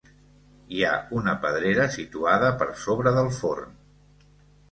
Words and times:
Hi 0.75 0.79
ha 0.85 0.93
una 1.17 1.33
pedrera 1.43 1.85
situada 1.97 2.49
per 2.61 2.69
sobre 2.85 3.13
del 3.19 3.29
forn. 3.37 3.77